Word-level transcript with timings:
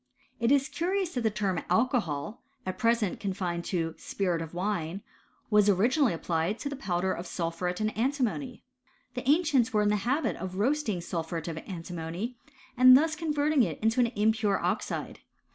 It 0.39 0.51
is 0.51 0.67
curious 0.67 1.13
that 1.13 1.21
the 1.21 1.29
term 1.29 1.59
alcoholy 1.69 2.37
at 2.65 2.79
present 2.79 3.19
confined 3.19 3.63
to 3.65 3.93
spirit 3.99 4.41
of 4.41 4.51
vnne, 4.53 5.01
was 5.51 5.69
originally 5.69 6.11
applied 6.11 6.57
to 6.57 6.69
the 6.69 6.75
powder 6.75 7.13
of 7.13 7.27
sulphuret 7.27 7.79
of 7.81 7.89
antimony. 7.95 8.63
J 9.13 9.21
The 9.21 9.29
ancients 9.29 9.71
were 9.73 9.83
in 9.83 9.89
the 9.89 9.97
habit 9.97 10.37
of 10.37 10.55
roasting 10.55 11.01
sulphuret 11.01 11.47
of 11.47 11.59
antimony, 11.67 12.35
and 12.75 12.97
thus 12.97 13.15
converting 13.15 13.61
it 13.61 13.77
into 13.79 13.99
an 13.99 14.07
impure 14.15 14.57
oxide. 14.59 15.19